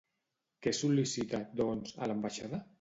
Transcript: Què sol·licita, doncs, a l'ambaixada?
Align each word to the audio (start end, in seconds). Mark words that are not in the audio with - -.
Què 0.65 0.73
sol·licita, 0.77 1.43
doncs, 1.63 1.97
a 2.03 2.13
l'ambaixada? 2.13 2.67